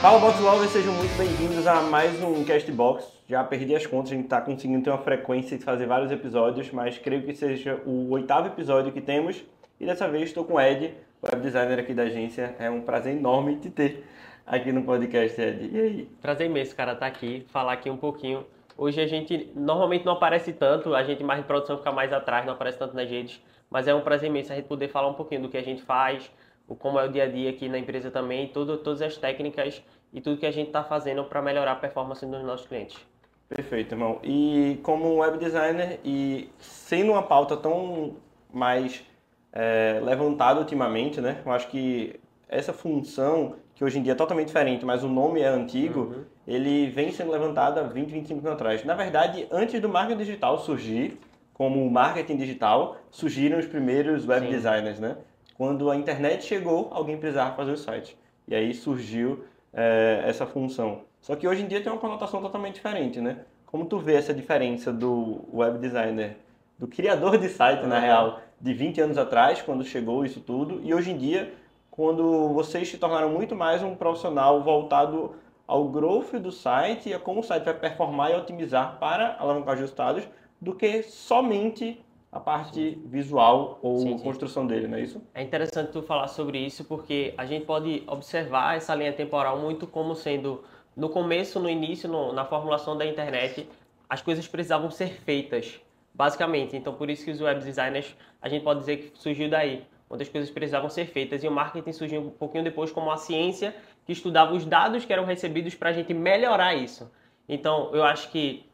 [0.00, 3.06] Fala Box Lovers, sejam muito bem-vindos a mais um Castbox.
[3.28, 6.70] Já perdi as contas, a gente está conseguindo ter uma frequência de fazer vários episódios,
[6.72, 9.44] mas creio que seja o oitavo episódio que temos.
[9.78, 12.56] E dessa vez estou com o Ed, web designer aqui da agência.
[12.58, 14.04] É um prazer enorme te ter
[14.46, 15.70] aqui no podcast, Ed.
[15.70, 16.08] E aí?
[16.20, 18.44] Prazer imenso, cara, estar tá aqui, falar aqui um pouquinho.
[18.80, 22.46] Hoje a gente normalmente não aparece tanto, a gente mais de produção fica mais atrás,
[22.46, 23.38] não aparece tanto nas redes,
[23.68, 25.82] mas é um prazer imenso a gente poder falar um pouquinho do que a gente
[25.82, 26.30] faz,
[26.66, 29.82] o como é o dia a dia aqui na empresa também, tudo, todas as técnicas
[30.14, 32.96] e tudo que a gente está fazendo para melhorar a performance dos nossos clientes.
[33.50, 34.18] Perfeito, irmão.
[34.22, 38.16] E como web designer e sendo uma pauta tão
[38.50, 39.04] mais
[39.52, 41.42] é, levantada ultimamente, né?
[41.44, 42.18] Eu acho que
[42.48, 46.24] essa função, que hoje em dia é totalmente diferente, mas o nome é antigo, uhum.
[46.46, 48.84] Ele vem sendo levantado há 20, 25 anos atrás.
[48.84, 51.18] Na verdade, antes do marketing digital surgir,
[51.52, 54.52] como marketing digital, surgiram os primeiros web Sim.
[54.52, 55.16] designers, né?
[55.54, 58.16] Quando a internet chegou, alguém precisava fazer o site.
[58.48, 61.02] E aí surgiu é, essa função.
[61.20, 63.40] Só que hoje em dia tem uma conotação totalmente diferente, né?
[63.66, 66.38] Como tu vê essa diferença do web designer,
[66.78, 70.94] do criador de site, na real, de 20 anos atrás, quando chegou isso tudo, e
[70.94, 71.52] hoje em dia,
[71.90, 75.34] quando vocês se tornaram muito mais um profissional voltado
[75.70, 79.74] ao growth do site e a como o site vai performar e otimizar para alavancar
[79.74, 80.28] os resultados,
[80.60, 84.24] do que somente a parte visual ou sim, sim.
[84.24, 85.22] construção dele, não é isso?
[85.32, 89.86] É interessante tu falar sobre isso porque a gente pode observar essa linha temporal muito
[89.86, 90.62] como sendo
[90.96, 93.68] no começo, no início, no, na formulação da internet,
[94.08, 95.80] as coisas precisavam ser feitas,
[96.12, 96.76] basicamente.
[96.76, 100.24] Então, por isso que os web designers, a gente pode dizer que surgiu daí, onde
[100.24, 101.44] as coisas precisavam ser feitas.
[101.44, 105.12] E o marketing surgiu um pouquinho depois como a ciência que estudava os dados que
[105.12, 107.10] eram recebidos para a gente melhorar isso.
[107.48, 108.66] Então, eu acho que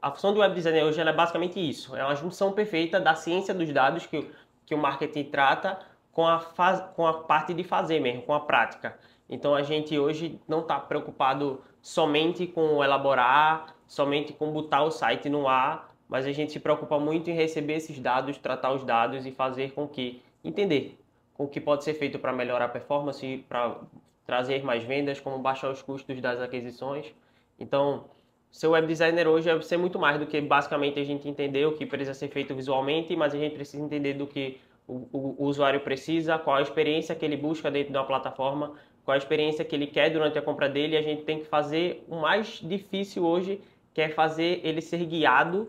[0.00, 1.96] a função do web designer hoje é basicamente isso.
[1.96, 4.30] É uma junção perfeita da ciência dos dados que,
[4.64, 5.78] que o marketing trata
[6.12, 8.98] com a, faz, com a parte de fazer mesmo, com a prática.
[9.28, 15.28] Então a gente hoje não está preocupado somente com elaborar, somente com botar o site
[15.28, 19.26] no ar, mas a gente se preocupa muito em receber esses dados, tratar os dados
[19.26, 20.98] e fazer com que entender
[21.34, 23.76] com o que pode ser feito para melhorar a performance, para
[24.26, 27.14] trazer mais vendas, como baixar os custos das aquisições.
[27.58, 28.04] Então,
[28.50, 31.72] ser web designer hoje é ser muito mais do que basicamente a gente entender o
[31.72, 35.44] que precisa ser feito visualmente, mas a gente precisa entender do que o, o, o
[35.44, 39.64] usuário precisa, qual a experiência que ele busca dentro de uma plataforma, qual a experiência
[39.64, 40.96] que ele quer durante a compra dele.
[40.96, 43.60] A gente tem que fazer o mais difícil hoje,
[43.94, 45.68] que é fazer ele ser guiado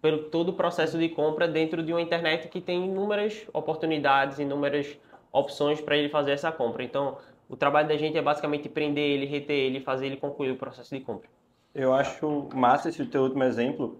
[0.00, 4.98] pelo todo o processo de compra dentro de uma internet que tem inúmeras oportunidades, inúmeras
[5.30, 6.82] opções para ele fazer essa compra.
[6.82, 7.18] Então,
[7.50, 10.94] o trabalho da gente é basicamente prender ele, reter ele, fazer ele concluir o processo
[10.94, 11.28] de compra.
[11.74, 13.98] Eu acho massa esse teu último exemplo,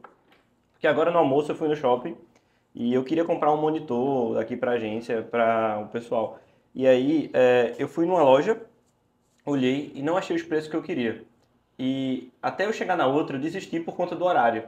[0.72, 2.16] porque agora no almoço eu fui no shopping
[2.72, 6.38] e eu queria comprar um monitor aqui para agência, para o pessoal.
[6.72, 8.60] E aí é, eu fui numa loja,
[9.44, 11.24] olhei e não achei os preços que eu queria.
[11.76, 14.64] E até eu chegar na outra, eu desisti por conta do horário.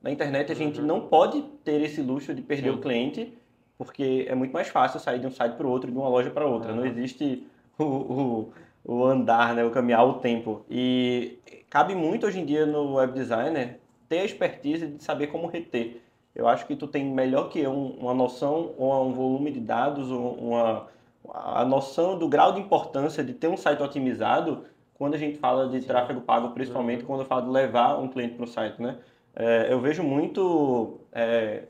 [0.00, 0.86] Na internet a gente uhum.
[0.86, 2.78] não pode ter esse luxo de perder Sim.
[2.78, 3.36] o cliente,
[3.76, 6.30] porque é muito mais fácil sair de um site para o outro, de uma loja
[6.30, 6.70] para outra.
[6.70, 6.78] Uhum.
[6.78, 7.46] Não existe
[7.78, 8.52] o, o,
[8.84, 10.64] o andar, né, o caminhar o tempo.
[10.70, 11.38] E
[11.70, 16.00] cabe muito hoje em dia no web designer ter a expertise de saber como reter.
[16.34, 20.10] Eu acho que tu tem melhor que um, uma noção ou um volume de dados,
[20.10, 20.88] uma,
[21.32, 24.64] a noção do grau de importância de ter um site otimizado
[24.94, 28.34] quando a gente fala de tráfego pago, principalmente quando eu falo de levar um cliente
[28.34, 28.98] para o site, né?
[29.34, 31.64] É, eu vejo muito é,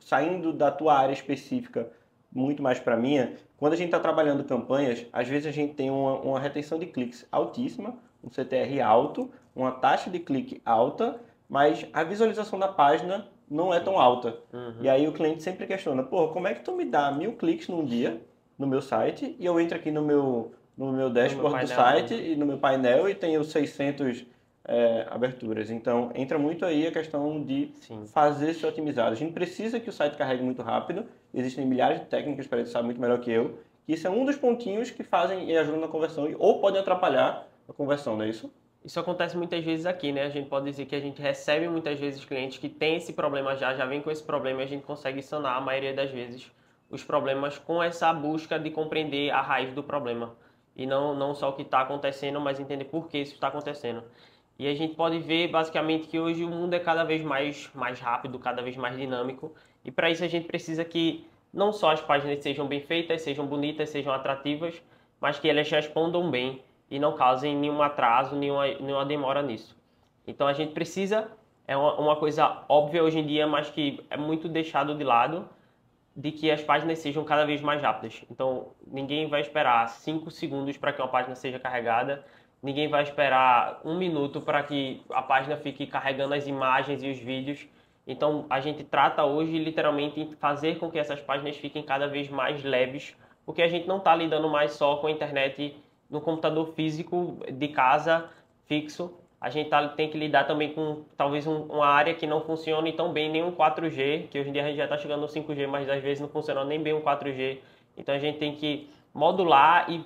[0.00, 1.90] saindo da tua área específica
[2.32, 5.90] muito mais para minha, quando a gente está trabalhando campanhas, às vezes a gente tem
[5.90, 11.86] uma, uma, retenção de cliques altíssima, um CTR alto, uma taxa de clique alta, mas
[11.92, 14.36] a visualização da página não é tão alta.
[14.52, 14.74] Uhum.
[14.82, 17.68] E aí o cliente sempre questiona, pô, como é que tu me dá mil cliques
[17.68, 18.20] num dia
[18.58, 21.68] no meu site e eu entro aqui no meu, no meu dashboard no meu do
[21.68, 22.28] site né?
[22.28, 24.26] e no meu painel e tenho 600
[24.68, 25.70] é, aberturas.
[25.70, 28.06] Então, entra muito aí a questão de Sim.
[28.06, 29.12] fazer ser otimizado.
[29.12, 31.06] A gente precisa que o site carregue muito rápido.
[31.34, 33.58] Existem milhares de técnicas para isso, sabe muito melhor que eu.
[33.88, 37.72] Isso é um dos pontinhos que fazem e ajudam na conversão ou podem atrapalhar a
[37.72, 38.52] conversão, não é isso?
[38.84, 40.22] Isso acontece muitas vezes aqui, né?
[40.22, 43.56] A gente pode dizer que a gente recebe muitas vezes clientes que têm esse problema
[43.56, 46.50] já, já vem com esse problema e a gente consegue sanar a maioria das vezes
[46.90, 50.34] os problemas com essa busca de compreender a raiz do problema.
[50.74, 54.02] E não, não só o que está acontecendo, mas entender por que isso está acontecendo.
[54.58, 58.00] E a gente pode ver basicamente que hoje o mundo é cada vez mais, mais
[58.00, 59.54] rápido, cada vez mais dinâmico.
[59.84, 63.46] E para isso a gente precisa que não só as páginas sejam bem feitas, sejam
[63.46, 64.82] bonitas, sejam atrativas,
[65.20, 66.60] mas que elas respondam bem
[66.90, 69.76] e não causem nenhum atraso, nenhuma, nenhuma demora nisso.
[70.26, 71.30] Então a gente precisa,
[71.66, 75.48] é uma, uma coisa óbvia hoje em dia, mas que é muito deixado de lado,
[76.16, 78.24] de que as páginas sejam cada vez mais rápidas.
[78.28, 82.24] Então, ninguém vai esperar 5 segundos para que uma página seja carregada,
[82.62, 87.18] ninguém vai esperar um minuto para que a página fique carregando as imagens e os
[87.18, 87.66] vídeos.
[88.06, 92.64] Então, a gente trata hoje literalmente fazer com que essas páginas fiquem cada vez mais
[92.64, 93.14] leves,
[93.44, 95.76] porque a gente não está lidando mais só com a internet
[96.08, 98.30] no computador físico de casa
[98.66, 102.40] fixo, a gente tá, tem que lidar também com talvez um, uma área que não
[102.40, 105.20] funcione tão bem nem um 4G, que hoje em dia a gente já está chegando
[105.20, 107.58] no 5G, mas às vezes não funciona nem bem um 4G.
[107.96, 110.04] Então a gente tem que modular e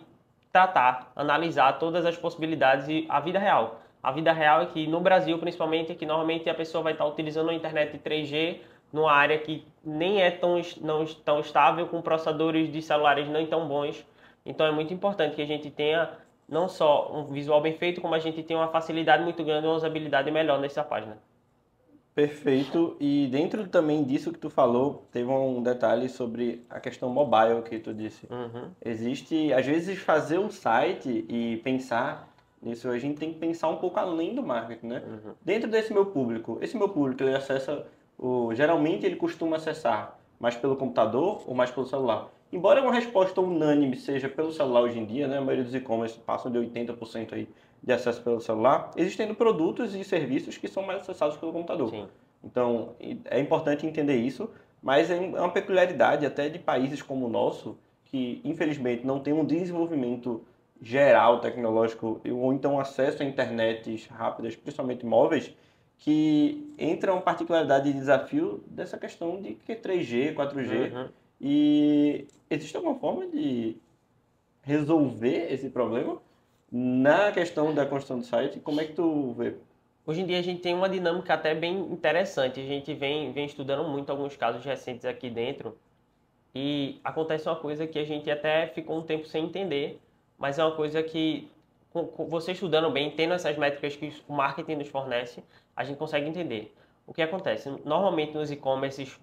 [0.52, 3.80] tratar, analisar todas as possibilidades e a vida real.
[4.02, 7.06] A vida real é que no Brasil, principalmente, é que normalmente a pessoa vai estar
[7.06, 8.58] utilizando a internet 3G
[8.92, 13.66] numa área que nem é tão, não, tão estável, com processadores de celulares não tão
[13.66, 14.04] bons.
[14.44, 16.10] Então é muito importante que a gente tenha
[16.48, 19.76] não só um visual bem feito, como a gente tem uma facilidade muito grande, uma
[19.76, 21.16] usabilidade melhor nessa página.
[22.14, 22.96] Perfeito.
[23.00, 27.78] E dentro também disso que tu falou, teve um detalhe sobre a questão mobile que
[27.78, 28.26] tu disse.
[28.30, 28.70] Uhum.
[28.84, 32.28] Existe, às vezes, fazer um site e pensar
[32.62, 35.02] nisso, a gente tem que pensar um pouco além do marketing, né?
[35.06, 35.32] Uhum.
[35.42, 37.84] Dentro desse meu público, esse meu público, ele acessa,
[38.18, 42.28] o, geralmente ele costuma acessar mais pelo computador ou mais pelo celular.
[42.52, 46.18] Embora uma resposta unânime seja pelo celular hoje em dia, né, a maioria dos e-commerce
[46.18, 47.48] passam de 80% aí
[47.82, 51.90] de acesso pelo celular, existem produtos e serviços que são mais acessados pelo computador.
[51.90, 52.06] Sim.
[52.44, 52.94] Então,
[53.24, 54.48] é importante entender isso,
[54.82, 59.44] mas é uma peculiaridade até de países como o nosso, que infelizmente não tem um
[59.44, 60.42] desenvolvimento
[60.80, 65.54] geral tecnológico ou então acesso a internets rápidas, principalmente móveis,
[65.98, 71.08] que entra uma particularidade de desafio dessa questão de que 3G, 4G, Uhum.
[71.40, 73.76] e existe alguma forma de
[74.62, 76.20] resolver esse problema
[76.72, 78.58] na questão da construção do site?
[78.58, 79.56] Como é que tu vê?
[80.06, 82.58] Hoje em dia a gente tem uma dinâmica até bem interessante.
[82.58, 85.76] A gente vem, vem estudando muito alguns casos recentes aqui dentro
[86.54, 90.00] e acontece uma coisa que a gente até ficou um tempo sem entender,
[90.38, 91.50] mas é uma coisa que
[91.90, 95.44] com- com você estudando bem, tendo essas métricas que o marketing nos fornece,
[95.76, 96.74] a gente consegue entender.
[97.06, 97.70] O que acontece?
[97.84, 99.20] Normalmente nos e-commerces,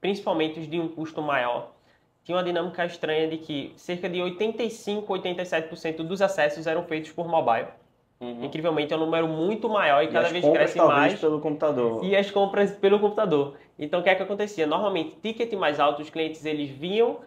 [0.00, 1.72] principalmente os de um custo maior,
[2.28, 7.26] tinha uma dinâmica estranha de que cerca de 85, 87% dos acessos eram feitos por
[7.26, 7.68] mobile.
[8.20, 11.18] Incrivelmente é um número muito maior e, E cada vez cresce mais.
[11.18, 12.04] pelo computador.
[12.04, 13.54] E as compras pelo computador.
[13.78, 14.66] Então o que é que acontecia?
[14.66, 17.20] Normalmente, ticket mais alto, os clientes eles então,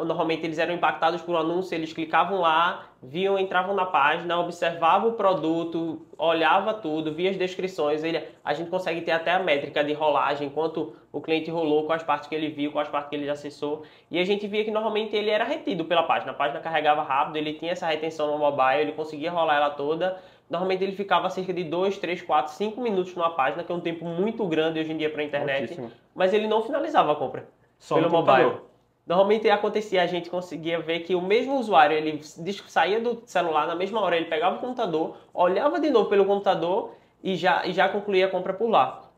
[0.00, 5.10] normalmente eles eram impactados por um anúncio, eles clicavam lá, viam, entravam na página, observavam
[5.10, 9.82] o produto, olhava tudo, via as descrições, ele, a gente consegue ter até a métrica
[9.82, 13.28] de rolagem, quanto o cliente rolou, quais partes que ele viu, quais partes que ele
[13.28, 17.02] acessou, e a gente via que normalmente ele era retido pela página, a página carregava
[17.02, 21.30] rápido, ele tinha essa retenção no mobile, ele conseguia rolar ela toda, Normalmente ele ficava
[21.30, 24.78] cerca de 2, 3, 4, 5 minutos numa página, que é um tempo muito grande
[24.78, 25.90] hoje em dia para a internet, Muitíssimo.
[26.14, 28.73] mas ele não finalizava a compra Só pelo no computador.
[29.06, 33.74] Normalmente acontecia, a gente conseguia ver que o mesmo usuário, ele saía do celular na
[33.74, 37.88] mesma hora, ele pegava o computador, olhava de novo pelo computador e já, e já
[37.88, 39.10] concluía a compra por lá.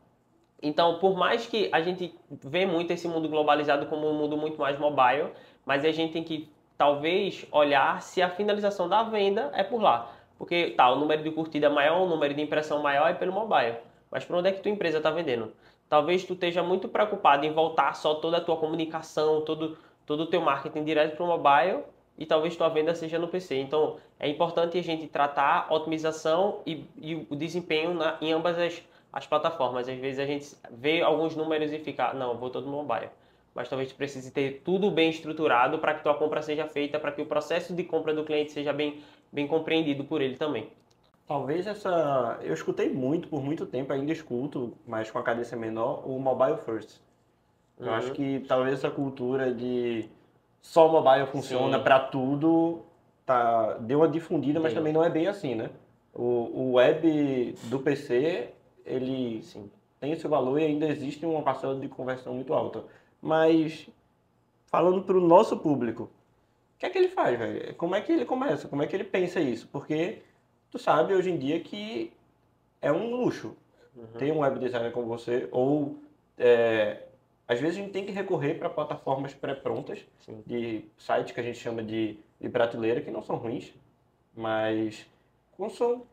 [0.61, 4.59] Então, por mais que a gente vê muito esse mundo globalizado como um mundo muito
[4.59, 5.29] mais mobile,
[5.65, 10.11] mas a gente tem que talvez olhar se a finalização da venda é por lá.
[10.37, 13.77] Porque tá, o número de curtida maior, o número de impressão maior é pelo mobile.
[14.11, 15.53] Mas para onde é que tua empresa está vendendo?
[15.89, 20.25] Talvez tu esteja muito preocupado em voltar só toda a tua comunicação, todo, todo o
[20.25, 21.83] teu marketing direto para o mobile
[22.17, 23.57] e talvez tua venda seja no PC.
[23.57, 28.57] Então, é importante a gente tratar a otimização e, e o desempenho na, em ambas
[28.57, 29.87] as, as plataformas.
[29.87, 33.09] Às vezes a gente vê alguns números e fica, não, vou todo no mobile.
[33.53, 37.11] Mas talvez tu precise ter tudo bem estruturado para que tua compra seja feita, para
[37.11, 39.01] que o processo de compra do cliente seja bem,
[39.31, 40.69] bem compreendido por ele também.
[41.27, 42.39] Talvez essa.
[42.41, 46.57] Eu escutei muito, por muito tempo, ainda escuto, mas com a cadência menor, o mobile
[46.57, 46.99] first.
[47.77, 47.93] Eu Uhum.
[47.93, 50.09] acho que talvez essa cultura de
[50.61, 52.81] só o mobile funciona para tudo
[53.25, 55.69] tá, deu uma difundida, mas também não é bem assim, né?
[56.13, 58.49] O, o web do PC,
[58.85, 59.69] ele Sim.
[59.99, 62.85] tem esse valor e ainda existe uma parcela de conversão muito alta.
[63.21, 63.87] Mas,
[64.67, 67.75] falando para o nosso público, o que é que ele faz, velho?
[67.75, 68.67] Como é que ele começa?
[68.67, 69.67] Como é que ele pensa isso?
[69.71, 70.21] Porque
[70.71, 72.11] tu sabe hoje em dia que
[72.81, 73.55] é um luxo
[73.97, 74.19] Uhum.
[74.19, 75.97] ter um web designer como você, ou
[76.37, 77.01] é,
[77.47, 80.05] às vezes a gente tem que recorrer para plataformas pré-prontas
[80.45, 83.73] de sites que a gente chama de, de prateleira, que não são ruins,
[84.35, 85.07] mas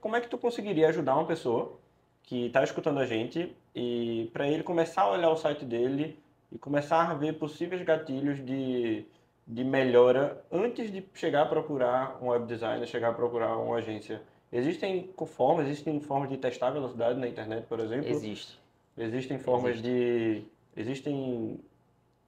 [0.01, 1.79] como é que tu conseguiria ajudar uma pessoa
[2.23, 6.19] que está escutando a gente e para ele começar a olhar o site dele
[6.51, 9.05] e começar a ver possíveis gatilhos de,
[9.47, 14.23] de melhora antes de chegar a procurar um web designer, chegar a procurar uma agência?
[14.53, 18.09] Existem formas, existem formas de testar velocidade na internet, por exemplo.
[18.09, 18.59] Existe.
[18.97, 20.43] Existem formas de.
[20.77, 21.59] Existem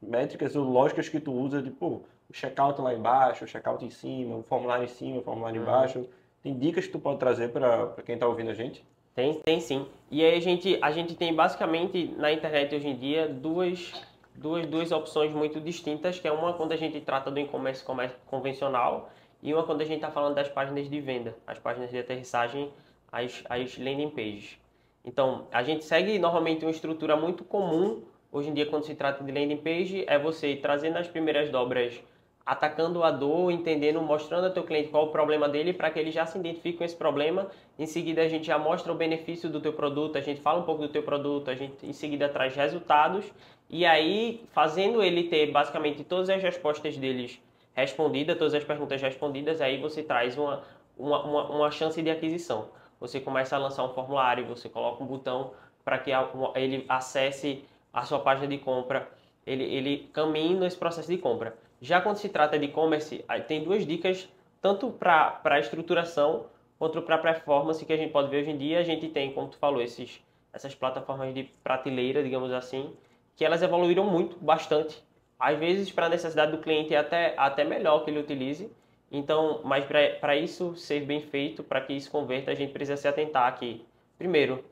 [0.02, 4.36] métricas ou lógicas que tu usa, tipo, o checkout lá embaixo, o checkout em cima,
[4.36, 5.66] o formulário em cima, o formulário Uhum.
[5.68, 6.06] embaixo.
[6.42, 8.84] Tem dicas que tu pode trazer para quem está ouvindo a gente?
[9.14, 9.86] Tem, tem sim.
[10.10, 13.92] E aí a gente, a gente tem basicamente na internet hoje em dia duas,
[14.34, 17.84] duas, duas opções muito distintas, que é uma quando a gente trata do e-commerce
[18.26, 19.10] convencional
[19.42, 22.70] e uma quando a gente está falando das páginas de venda, as páginas de aterrissagem,
[23.10, 24.58] as, as landing pages.
[25.04, 28.02] Então, a gente segue normalmente uma estrutura muito comum
[28.32, 32.02] hoje em dia quando se trata de landing page, é você trazer nas primeiras dobras
[32.46, 36.12] atacando a dor, entendendo, mostrando ao teu cliente qual o problema dele para que ele
[36.12, 37.48] já se identifique com esse problema.
[37.76, 40.62] Em seguida a gente já mostra o benefício do teu produto, a gente fala um
[40.62, 43.24] pouco do teu produto, a gente em seguida traz resultados
[43.68, 47.40] e aí fazendo ele ter basicamente todas as respostas deles
[47.76, 50.62] respondidas, todas as perguntas respondidas, aí você traz uma,
[50.96, 52.70] uma, uma, uma chance de aquisição.
[52.98, 55.52] Você começa a lançar um formulário, você coloca um botão
[55.84, 56.10] para que
[56.54, 59.08] ele acesse a sua página de compra,
[59.46, 61.54] ele, ele caminhe nesse processo de compra.
[61.80, 64.26] Já quando se trata de e-commerce, tem duas dicas,
[64.60, 66.46] tanto para a estruturação
[66.78, 68.80] quanto para a performance que a gente pode ver hoje em dia.
[68.80, 70.20] A gente tem, como tu falou, esses,
[70.52, 72.92] essas plataformas de prateleira, digamos assim,
[73.36, 75.04] que elas evoluíram muito, bastante.
[75.38, 78.70] Às vezes, para a necessidade do cliente, é até, até melhor que ele utilize.
[79.10, 79.84] Então, mas
[80.20, 83.84] para isso ser bem feito, para que isso converta, a gente precisa se atentar aqui.
[84.18, 84.64] Primeiro,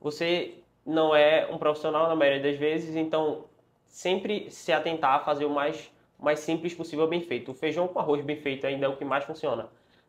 [0.00, 3.44] você não é um profissional na maioria das vezes, então
[3.86, 7.50] sempre se atentar a fazer o mais, mais simples possível bem feito.
[7.50, 9.68] O feijão com arroz bem feito ainda é o que mais funciona.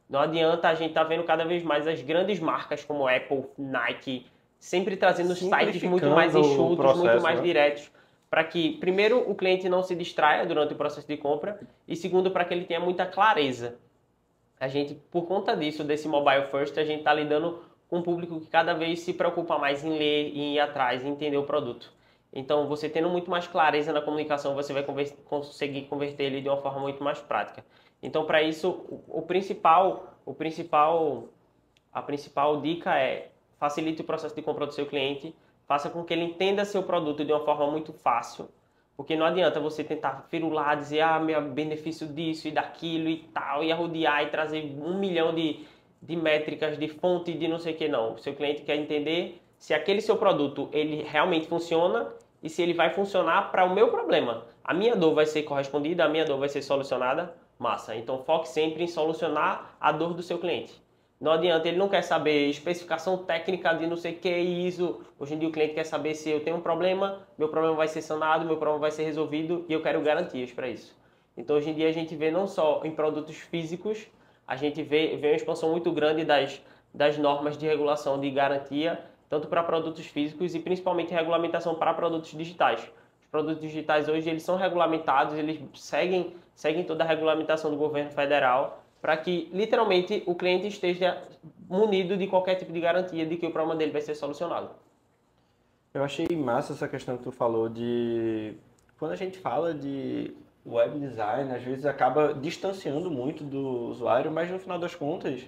[0.09, 4.25] Não adianta, a gente tá vendo cada vez mais as grandes marcas como Apple, Nike,
[4.59, 7.43] sempre trazendo sites muito mais enxutos, processo, muito mais né?
[7.43, 7.91] diretos,
[8.29, 12.29] para que, primeiro, o cliente não se distraia durante o processo de compra e, segundo,
[12.31, 13.79] para que ele tenha muita clareza.
[14.59, 18.39] A gente, por conta disso, desse mobile first, a gente está lidando com um público
[18.39, 21.91] que cada vez se preocupa mais em ler e ir atrás, em entender o produto.
[22.31, 26.50] Então, você tendo muito mais clareza na comunicação, você vai conver- conseguir converter ele de
[26.50, 27.65] uma forma muito mais prática.
[28.03, 31.29] Então, para isso, o, o principal, o principal,
[31.91, 35.36] a principal dica é facilite o processo de compra do seu cliente,
[35.69, 38.49] faça com que ele entenda seu produto de uma forma muito fácil,
[38.97, 43.63] porque não adianta você tentar firular, dizer, ah, meu benefício disso e daquilo e tal,
[43.63, 45.67] e arrodear e trazer um milhão de,
[46.01, 48.15] de métricas, de fonte, de não sei o que, não.
[48.15, 52.11] O seu cliente quer entender se aquele seu produto, ele realmente funciona
[52.41, 54.45] e se ele vai funcionar para o meu problema.
[54.63, 57.95] A minha dor vai ser correspondida, a minha dor vai ser solucionada, massa.
[57.95, 60.73] Então foque sempre em solucionar a dor do seu cliente.
[61.19, 65.01] Não adianta, ele não quer saber especificação técnica de não sei que ISO.
[65.19, 67.89] Hoje em dia o cliente quer saber se eu tenho um problema, meu problema vai
[67.89, 70.97] ser sanado, meu problema vai ser resolvido e eu quero garantias para isso.
[71.35, 74.07] Então hoje em dia a gente vê não só em produtos físicos,
[74.47, 76.61] a gente vê, vê uma expansão muito grande das,
[76.93, 82.31] das normas de regulação de garantia, tanto para produtos físicos e principalmente regulamentação para produtos
[82.31, 82.79] digitais.
[83.19, 88.09] Os produtos digitais hoje eles são regulamentados, eles seguem, seguem toda a regulamentação do governo
[88.09, 91.21] federal para que literalmente o cliente esteja
[91.69, 94.69] munido de qualquer tipo de garantia de que o problema dele vai ser solucionado.
[95.93, 98.53] Eu achei massa essa questão que tu falou de
[98.97, 100.33] quando a gente fala de
[100.65, 105.41] web design, às vezes acaba distanciando muito do usuário, mas no final das contas,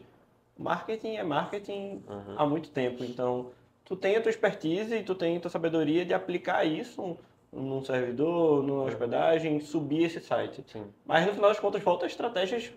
[0.57, 2.01] marketing é marketing
[2.37, 3.03] há muito tempo.
[3.03, 3.51] Então,
[3.83, 7.17] tu tem a tua expertise e tu tem a tua sabedoria de aplicar isso
[7.51, 10.63] num servidor, numa hospedagem, subir esse site.
[10.67, 10.85] Sim.
[11.05, 12.71] Mas no final das contas, faltam estratégias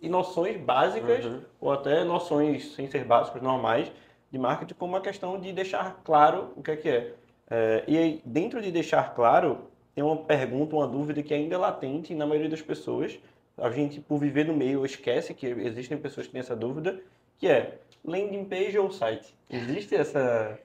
[0.00, 1.40] e noções básicas, Uhum.
[1.60, 3.90] ou até noções sem ser básicas, normais,
[4.30, 7.14] de marketing, como a questão de deixar claro o que é que é.
[7.50, 9.58] É, e aí, dentro de deixar claro,
[9.94, 13.18] tem uma pergunta, uma dúvida que ainda é latente na maioria das pessoas.
[13.58, 17.00] A gente, por viver no meio, esquece que existem pessoas que têm essa dúvida,
[17.38, 19.34] que é landing page ou site?
[19.50, 20.58] Existe essa...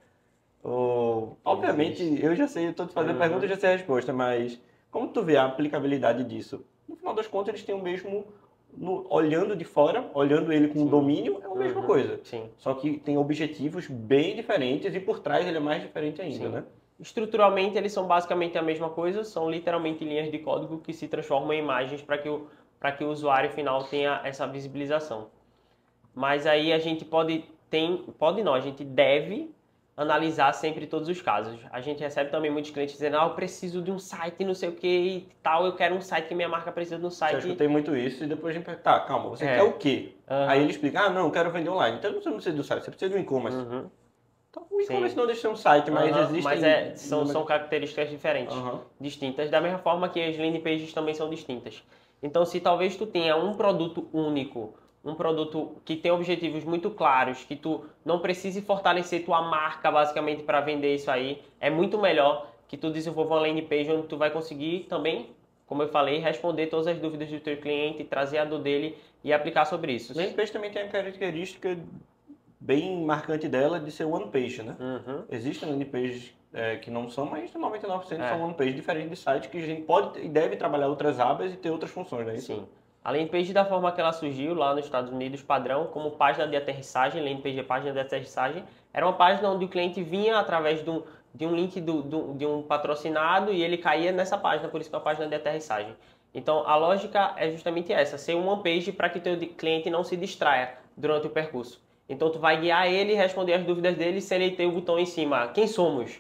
[0.64, 3.20] ou- Obviamente, eu já sei, eu estou te fazendo Uhum.
[3.20, 4.60] pergunta, eu já sei a resposta, mas
[4.92, 6.64] como tu vê a aplicabilidade disso?
[6.88, 8.26] No final das contas, eles têm o mesmo...
[8.78, 10.88] no- olhando de fora, olhando ele com Sim.
[10.88, 11.86] domínio, é a mesma Uhum.
[11.88, 12.20] coisa.
[12.24, 12.50] Sim.
[12.58, 16.50] Só que tem objetivos bem diferentes e por trás ele é mais diferente ainda, Sim.
[16.50, 16.64] né?
[17.00, 21.54] Estruturalmente, eles são basicamente a mesma coisa, são literalmente linhas de código que se transformam
[21.54, 22.48] em imagens para que, o,
[22.80, 25.28] para que o usuário final tenha essa visibilização.
[26.14, 29.54] Mas aí a gente pode, tem, pode não, a gente deve
[29.98, 31.60] analisar sempre todos os casos.
[31.72, 34.70] A gente recebe também muitos clientes dizendo, ah, eu preciso de um site, não sei
[34.70, 37.40] o que e tal, eu quero um site que minha marca precisa de um site.
[37.40, 39.56] escutei muito isso e depois a gente pergunta, tá, calma, você É.
[39.56, 40.14] quer o quê?
[40.30, 40.50] Aham.
[40.50, 41.98] Aí ele explica, ah, não, eu quero vender online.
[41.98, 43.58] Então você não precisa do site, você precisa do e-commerce.
[43.58, 43.90] Uhum.
[44.50, 46.44] Então o e-commerce não deixa de ser um site, mas Aham, existem...
[46.44, 48.56] Mas é, são, são características diferentes.
[49.00, 51.84] Distintas, da mesma forma que as landing pages também são distintas.
[52.22, 54.74] Então, se talvez tu tenha um produto único,
[55.06, 60.44] um produto que tem objetivos muito claros, que tu não precise fortalecer tua marca basicamente
[60.44, 64.18] para vender isso aí, é muito melhor que tu desenvolva uma landing page onde tu
[64.18, 65.30] vai conseguir também
[65.66, 69.34] como eu falei, responder todas as dúvidas do teu cliente, trazer a do dele e
[69.34, 70.16] aplicar sobre isso.
[70.16, 71.78] Landing page também tem a característica
[72.60, 74.76] bem marcante dela de ser one page, né?
[74.80, 75.24] Uhum.
[75.30, 78.30] Existem landing pages é, que não são, mas 99% É.
[78.30, 81.54] são one page diferente de site que a gente pode e deve trabalhar outras abas
[81.54, 82.38] e ter outras funções, né?
[82.38, 82.66] Sim.
[83.06, 86.58] A landing da forma que ela surgiu lá nos Estados Unidos, padrão, como página de
[86.58, 90.84] aterrissagem, landing page é página de aterrissagem, era uma página onde o cliente vinha através
[90.84, 94.70] de um, de um link do, do- de um patrocinado e ele caía nessa página,
[94.70, 95.96] por isso que é uma página de aterrissagem.
[96.34, 100.04] Então, a lógica é justamente essa, ser uma page para que o teu cliente não
[100.04, 101.80] se distraia durante o percurso.
[102.10, 105.06] Então, tu vai guiar ele responder as dúvidas dele sem ele ter o botão em
[105.06, 106.20] cima, quem somos?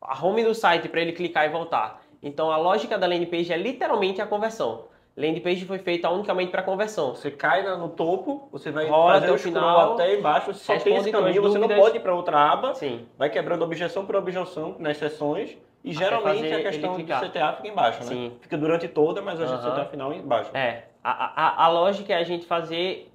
[0.00, 2.00] A home do site para ele clicar e voltar.
[2.22, 4.84] Então, a lógica da landing page é literalmente a conversão.
[5.16, 7.14] Landing page foi feita unicamente para conversão.
[7.14, 10.96] Você cai no topo, você vai Rola fazer até o final, até embaixo, só tem
[10.96, 13.06] esse caminho, você não pode ir para outra aba, Sim.
[13.16, 17.04] vai quebrando objeção por objeção nas sessões e geralmente a questão do.
[17.04, 18.06] CTA fica embaixo, né?
[18.06, 18.32] Sim.
[18.42, 19.74] Fica durante toda, mas a gente Aham.
[19.74, 20.50] CTA final embaixo.
[20.52, 23.10] É, a, a, a lógica é a gente fazer,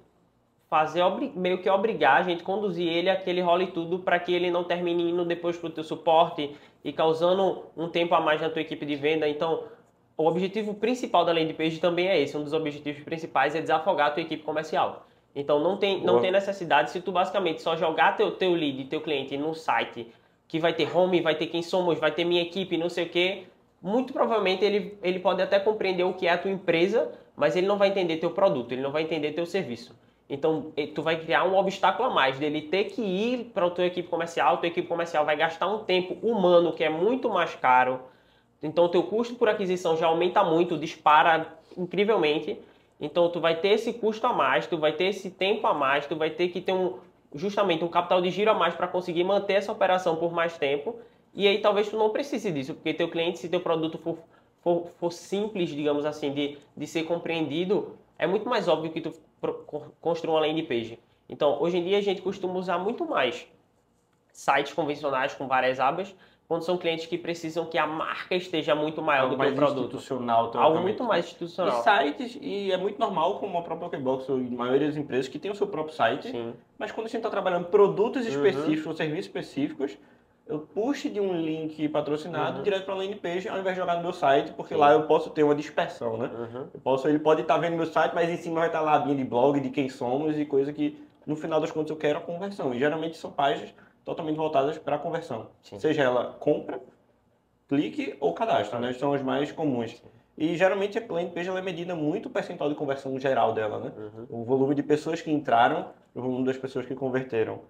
[0.68, 1.04] fazer
[1.36, 4.50] meio que obrigar a gente conduzir ele a que ele role tudo para que ele
[4.50, 8.50] não termine indo depois para o teu suporte e causando um tempo a mais na
[8.50, 9.28] tua equipe de venda.
[9.28, 9.62] Então,
[10.16, 12.36] o objetivo principal da landing page também é esse.
[12.36, 15.06] Um dos objetivos principais é desafogar a tua equipe comercial.
[15.34, 19.00] Então, não tem, não tem necessidade se tu basicamente só jogar teu, teu lead, teu
[19.00, 20.06] cliente no site
[20.46, 23.08] que vai ter home, vai ter quem somos, vai ter minha equipe, não sei o
[23.08, 23.44] quê,
[23.80, 27.66] muito provavelmente ele, ele pode até compreender o que é a tua empresa, mas ele
[27.66, 29.96] não vai entender teu produto, ele não vai entender teu serviço.
[30.28, 33.70] Então, e- tu vai criar um obstáculo a mais dele ter que ir para a
[33.70, 37.54] tua equipe comercial, tua equipe comercial vai gastar um tempo humano que é muito mais
[37.54, 38.00] caro.
[38.62, 42.58] Então, teu custo por aquisição já aumenta muito, dispara incrivelmente.
[43.00, 46.06] Então, tu vai ter esse custo a mais, tu vai ter esse tempo a mais,
[46.06, 46.98] tu vai ter que ter um
[47.34, 50.96] justamente um capital de giro a mais para conseguir manter essa operação por mais tempo.
[51.34, 54.18] E aí talvez tu não precise disso, porque teu cliente, se teu produto for,
[54.62, 59.12] for, for simples, digamos assim, de, de ser compreendido, é muito mais óbvio que tu
[60.00, 60.98] construa uma landing page.
[61.28, 63.46] Então, hoje em dia a gente costuma usar muito mais
[64.32, 66.14] sites convencionais com várias abas,
[66.52, 69.52] quando são clientes que precisam que a marca esteja muito maior Algo do que mais
[69.54, 69.84] o produto.
[69.96, 71.82] institucional, Algo muito mais E institucional.
[71.82, 75.38] sites, e é muito normal, como a própria Okbox ou a maioria das empresas, que
[75.38, 76.52] tem o seu próprio site, Sim.
[76.78, 78.28] mas quando a gente está trabalhando produtos Uhum.
[78.32, 79.96] específicos ou serviços específicos,
[80.46, 82.62] eu puxo de um link patrocinado Uhum.
[82.64, 84.80] direto para a landing page, ao invés de jogar no meu site, porque Sim.
[84.80, 86.30] lá eu posso ter uma dispersão, né?
[86.34, 86.66] Uhum.
[86.74, 89.04] Eu posso, ele pode estar vendo meu site, mas em cima vai estar lá a
[89.06, 92.18] linha de blog, de quem somos e coisa que, no final das contas, eu quero
[92.18, 92.74] a conversão.
[92.74, 93.72] E geralmente são páginas
[94.04, 95.48] totalmente voltadas para a conversão.
[95.62, 95.78] Sim.
[95.78, 96.80] Seja ela compra,
[97.68, 98.92] clique ou cadastro, né?
[98.92, 100.02] São as mais comuns.
[100.36, 103.78] E geralmente a landing page ela é medida muito o percentual de conversão geral dela,
[103.78, 103.92] né?
[103.96, 104.40] Uhum.
[104.40, 107.60] O volume de pessoas que entraram, o volume das pessoas que converteram.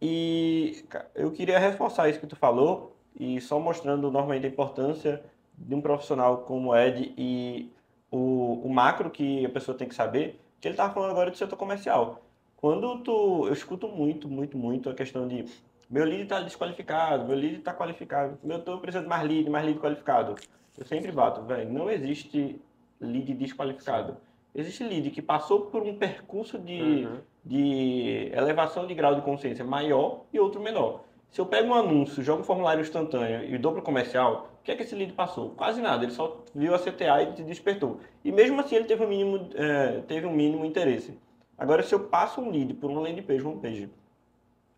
[0.00, 5.22] E eu queria reforçar isso que tu falou e só mostrando normalmente a importância
[5.56, 7.70] de um profissional como o Ed e
[8.10, 11.36] o, o macro que a pessoa tem que saber, que ele estava falando agora do
[11.36, 12.22] setor comercial.
[12.56, 15.44] Quando tu, eu escuto muito, muito, muito a questão de
[15.90, 19.64] meu lead está desqualificado, meu lead está qualificado, eu estou precisando de mais lead, mais
[19.64, 20.34] lead qualificado.
[20.76, 22.60] Eu sempre bato, velho, não existe
[23.00, 24.16] lead desqualificado.
[24.54, 27.18] Existe lead que passou por um percurso de, Uhum.
[27.44, 31.04] de elevação de grau de consciência maior e outro menor.
[31.30, 34.64] Se eu pego um anúncio, jogo um formulário instantâneo e dou para o comercial, o
[34.64, 35.50] que é que esse lead passou?
[35.50, 38.00] Quase nada, ele só viu a CTA e te despertou.
[38.24, 41.18] E mesmo assim ele teve um mínimo, eh, teve um mínimo interesse.
[41.56, 43.90] Agora, se eu passo um lead por uma landing page, uma page,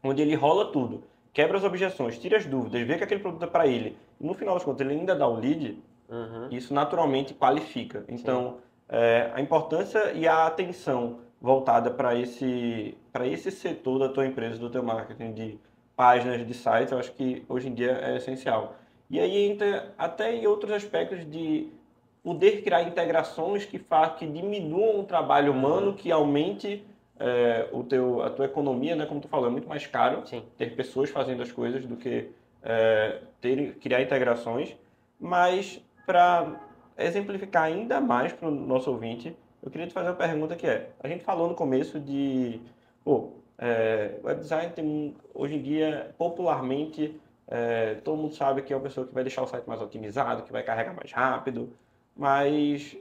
[0.02, 3.46] onde ele rola tudo, quebra as objeções, tira as dúvidas, vê que aquele produto é
[3.46, 6.48] para ele, e no final das contas ele ainda dá o lead, Uhum.
[6.50, 8.04] isso naturalmente qualifica.
[8.08, 8.56] Então,
[8.88, 14.68] é, a importância e a atenção voltada para esse, esse setor da tua empresa, do
[14.68, 15.58] teu marketing, de
[15.94, 18.74] páginas, de sites, eu acho que hoje em dia é essencial.
[19.08, 21.68] E aí entra até em outros aspectos de
[22.22, 26.84] poder criar integrações que, fa que diminuam o trabalho humano, que aumente
[27.20, 29.04] é, o teu, a tua economia, né?
[29.04, 30.42] como tu falou, é muito mais caro Sim.
[30.56, 32.30] ter pessoas fazendo as coisas do que
[32.62, 34.74] é, ter, criar integrações.
[35.20, 36.58] Mas para
[36.96, 40.90] exemplificar ainda mais para o nosso ouvinte, eu queria te fazer uma pergunta que é,
[40.98, 42.58] a gente falou no começo de,
[43.04, 48.76] pô, é, web design tem, hoje em dia, popularmente, é, todo mundo sabe que é
[48.76, 51.70] uma pessoa que vai deixar o site mais otimizado, que vai carregar mais rápido,
[52.16, 52.96] mas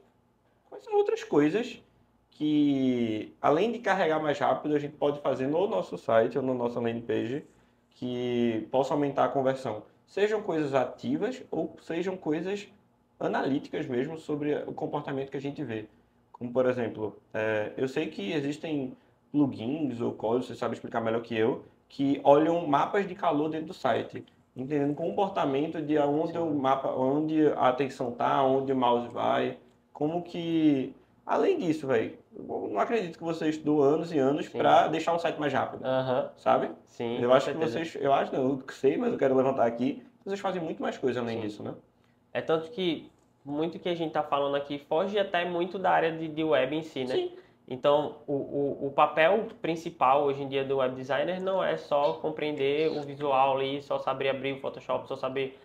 [0.69, 1.82] quais são outras coisas
[2.39, 6.54] que, além de carregar mais rápido, a gente pode fazer no nosso site ou na
[6.54, 7.43] nossa landing page
[7.91, 9.84] que possa aumentar a conversão?
[10.08, 12.69] Sejam coisas ativas ou sejam coisas
[13.19, 15.86] analíticas mesmo sobre o comportamento que a gente vê.
[16.32, 18.95] Como, por exemplo, é, eu sei que existem
[19.34, 23.67] plugins ou códigos, você sabe explicar melhor que eu, que olham mapas de calor dentro
[23.67, 24.23] do site.
[24.56, 29.58] entendendo o comportamento de onde o mapa, onde a atenção tá, onde o mouse vai,
[29.91, 30.95] como que
[31.30, 35.39] além disso, velho, não acredito que você estudou anos e anos para deixar um site
[35.39, 36.71] mais rápido, Aham, sabe?
[36.86, 37.19] sim.
[37.21, 37.80] Eu acho que certeza.
[37.80, 40.97] vocês, eu acho, não, eu sei, mas eu quero levantar aqui, vocês fazem muito mais
[40.97, 41.47] coisa além Sim.
[41.47, 41.73] disso, né?
[42.34, 43.10] É tanto que
[43.43, 46.75] muito que a gente está falando aqui foge até muito da área de, de web
[46.75, 47.15] em si, né?
[47.15, 47.32] Sim.
[47.67, 52.13] Então, o, o, o papel principal hoje em dia do web designer não é só
[52.13, 55.60] compreender o visual ali, só saber abrir o Photoshop, só saber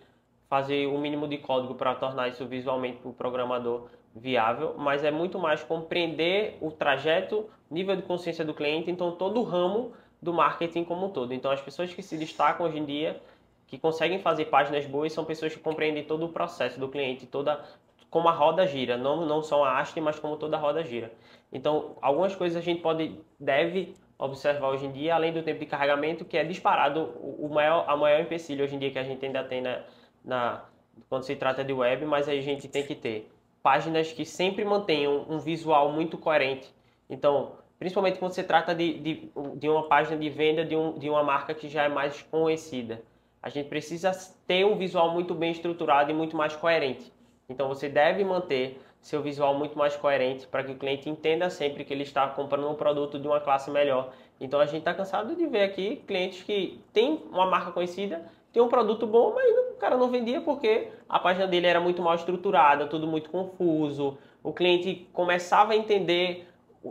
[0.47, 5.11] fazer o mínimo de código para tornar isso visualmente para o programador viável, mas é
[5.11, 10.33] muito mais compreender o trajeto, nível de consciência do cliente, então todo o ramo do
[10.33, 11.33] marketing como um todo.
[11.33, 13.21] Então, as pessoas que se destacam hoje em dia,
[13.67, 17.61] que conseguem fazer páginas boas, são pessoas que compreendem todo o processo do cliente, toda
[18.09, 21.11] como a roda gira, não, não só a haste, mas como toda a roda gira.
[21.51, 25.65] Então, algumas coisas a gente pode, deve observar hoje em dia, além do tempo de
[25.65, 29.25] carregamento, que é disparado o maior, a maior empecilho hoje em dia que a gente
[29.25, 29.83] ainda tem na,
[30.23, 30.63] na,
[31.09, 33.29] quando se trata de web, mas aí a gente tem que ter
[33.65, 36.71] páginas que sempre mantenham um visual muito coerente.
[37.09, 41.09] Então, principalmente quando se trata de, de, de uma página de venda de, um, de
[41.09, 43.01] uma marca que já é mais conhecida.
[43.41, 44.11] A gente precisa
[44.45, 47.11] ter um visual muito bem estruturado e muito mais coerente.
[47.49, 51.83] Então, você deve manter seu visual muito mais coerente para que o cliente entenda sempre
[51.83, 54.13] que ele está comprando um produto de uma classe melhor.
[54.39, 58.23] Então, a gente está cansado de ver aqui clientes que têm uma marca conhecida,
[58.55, 62.01] tem um produto bom, mas o cara não vendia porque a página dele era muito
[62.01, 64.17] mal estruturada, tudo muito confuso.
[64.41, 66.47] O cliente começava a entender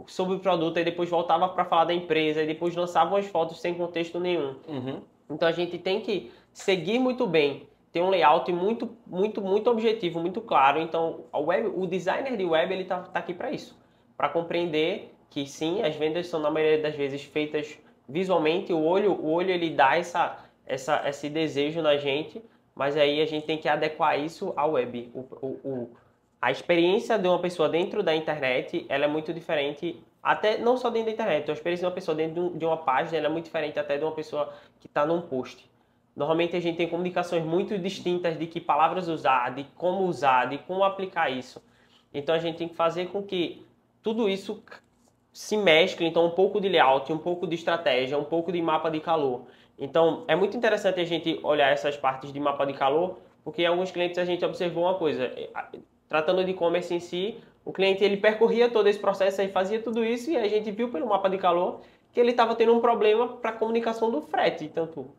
[0.07, 3.63] sobre o produto e depois voltava para falar da empresa e depois lançava umas fotos
[3.63, 4.57] sem contexto nenhum.
[4.69, 5.01] Uhum.
[5.31, 10.21] Então a gente tem que seguir muito bem, ter um layout muito, muito, muito objetivo,
[10.21, 10.79] muito claro.
[10.79, 13.75] Então web, o designer de web ele tá, tá aqui para isso,
[14.19, 18.71] para compreender que sim, as vendas são na maioria das vezes feitas visualmente.
[18.71, 22.43] O olho, o olho ele dá essa, essa, esse desejo na gente,
[22.75, 25.11] mas aí a gente tem que adequar isso à web.
[25.15, 25.91] O, o, o-
[26.41, 30.91] a experiência de uma pessoa dentro da internet ela é muito diferente, até não só
[30.91, 33.47] dentro da internet, a experiência de uma pessoa dentro de um- uma página é muito
[33.47, 35.69] diferente até de uma pessoa que está num post.
[36.15, 40.59] Normalmente a gente tem comunicações muito distintas de que palavras usar, de como usar, de
[40.59, 41.63] como aplicar isso.
[42.13, 43.65] Então a gente tem que fazer com que
[44.03, 44.63] tudo isso
[45.33, 48.89] se mescle, então um pouco de layout, um pouco de estratégia, um pouco de mapa
[48.91, 49.47] de calor.
[49.79, 53.91] Então é muito interessante a gente olhar essas partes de mapa de calor, porque alguns
[53.91, 55.51] clientes a gente observou uma coisa, eh,
[56.09, 60.05] tratando de e-commerce em si, o cliente ele percorria todo esse processo e fazia tudo
[60.05, 61.81] isso e a gente viu pelo mapa de calor
[62.13, 65.11] que ele estava tendo um problema para a comunicação do frete, tanto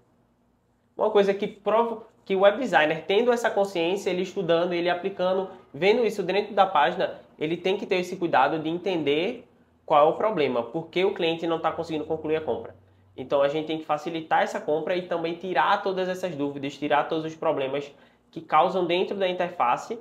[0.96, 5.50] uma coisa que prova que o web designer tendo essa consciência, ele estudando, ele aplicando,
[5.74, 9.48] vendo isso dentro da página, ele tem que ter esse cuidado de entender
[9.86, 12.75] qual é o problema, por que o cliente não está conseguindo concluir a compra.
[13.16, 17.08] Então a gente tem que facilitar essa compra e também tirar todas essas dúvidas, tirar
[17.08, 17.90] todos os problemas
[18.32, 19.98] que causam dentro da interface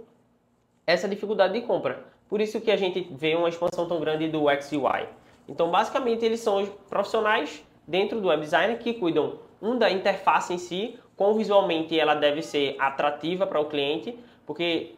[0.87, 2.05] essa dificuldade de compra.
[2.29, 5.09] Por isso que a gente vê uma expansão tão grande do XUI.
[5.49, 10.53] Então, basicamente, eles são os profissionais dentro do web design que cuidam um da interface
[10.53, 14.95] em si, como visualmente ela deve ser atrativa para o cliente, porque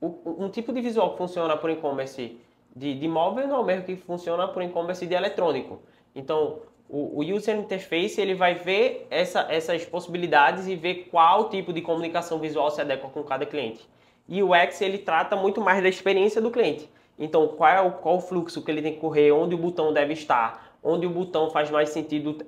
[0.00, 2.38] um tipo de visual que funciona por e-commerce
[2.74, 5.80] de, de móvel não é o mesmo que funciona por e-commerce de eletrônico.
[6.14, 11.72] Então, o, o user interface ele vai ver essa- essas possibilidades e ver qual tipo
[11.72, 13.86] de comunicação visual se adequa com cada cliente.
[14.28, 16.88] E o X ele trata muito mais da experiência do cliente.
[17.18, 20.12] Então, qual é o, qual fluxo que ele tem que correr, onde o botão deve
[20.12, 22.38] estar, onde o botão faz mais sentido,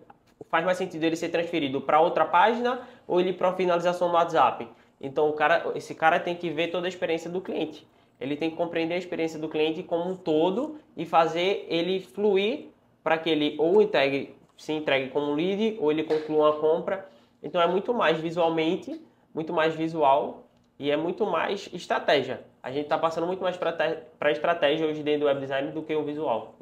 [0.49, 4.69] faz mais sentido ele ser transferido para outra página ou ele para finalização no WhatsApp.
[5.01, 7.87] Então, o cara, esse cara tem que ver toda a experiência do cliente.
[8.21, 12.69] Ele tem que compreender a experiência do cliente como um todo e fazer ele fluir
[13.03, 17.09] para que ele ou entregue, se entregue como lead ou ele conclua uma compra.
[17.43, 19.01] Então, é muito mais visualmente,
[19.35, 20.45] muito mais visual
[20.79, 22.43] e é muito mais estratégia.
[22.63, 25.95] A gente está passando muito mais para estratégia hoje dentro do web design do que
[25.95, 26.57] o visual.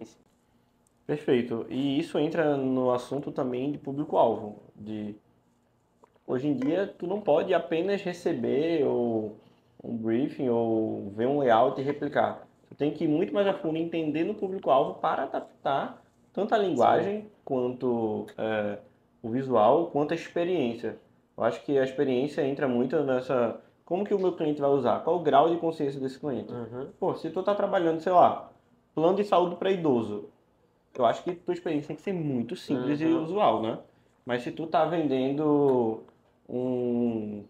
[1.06, 1.66] Perfeito.
[1.68, 4.62] E isso entra no assunto também de público-alvo.
[4.76, 5.16] De
[6.26, 9.36] hoje em dia tu não pode apenas receber ou
[9.82, 12.46] um briefing ou ver um layout e replicar.
[12.68, 16.00] Tu tem que ir muito mais a fundo entender no público-alvo para adaptar
[16.32, 18.78] tanto a linguagem quanto é,
[19.22, 20.96] o visual quanto a experiência.
[21.36, 25.00] Eu acho que a experiência entra muito nessa como que o meu cliente vai usar,
[25.02, 26.52] qual o grau de consciência desse cliente.
[26.52, 26.88] Uhum.
[27.00, 28.50] Pô, se tu tá trabalhando, sei lá,
[28.94, 30.28] plano de saúde para idoso,
[30.94, 33.22] eu acho que tua experiência tem que ser muito simples e Uhum.
[33.22, 33.78] usual, né?
[34.26, 36.02] Mas se tu tá vendendo
[36.48, 37.44] um,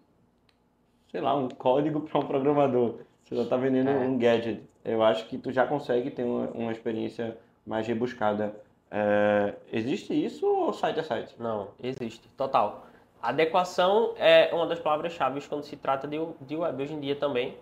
[1.11, 3.97] sei lá, um código para um programador, se tu tá vendendo É.
[3.99, 7.37] um gadget, eu acho que tu já consegue ter uma, uma experiência
[7.67, 8.55] mais rebuscada.
[8.91, 11.35] É, existe isso ou site a site?
[11.39, 12.87] Não, existe, total.
[13.21, 17.57] Adequação é uma das palavras-chave quando se trata de, de web hoje em dia também,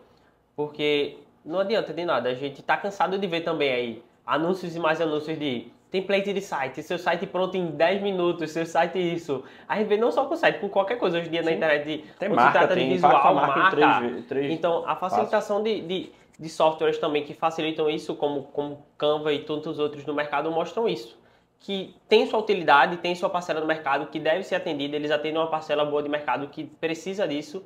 [0.55, 2.29] porque não adianta de nada.
[2.29, 6.41] A gente está cansado de ver também aí anúncios e mais anúncios de template de
[6.41, 9.45] site, seu site pronto em 10 minutos, seu site isso.
[9.69, 11.51] A gente vê não só com o site, com qualquer coisa hoje em dia Sim.
[11.51, 11.85] na internet.
[11.85, 13.57] De, tem marca, se trata tem de visual, marca.
[13.57, 13.77] marca.
[13.77, 18.85] Três, três então, a facilitação de, de, de, softwares também que facilitam isso, como, como
[18.99, 21.19] Canva e tantos outros no mercado, mostram isso.
[21.59, 25.41] Que tem sua utilidade, tem sua parcela no mercado que deve ser atendida, eles atendem
[25.41, 27.65] uma parcela boa de mercado que precisa disso,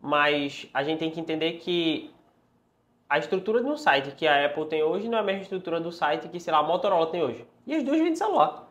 [0.00, 2.10] mas a gente tem que entender que
[3.08, 5.80] a estrutura de um site que a Apple tem hoje não é a mesma estrutura
[5.80, 7.46] do site que, sei lá, a Motorola tem hoje.
[7.66, 8.66] E as duas vêm de celular.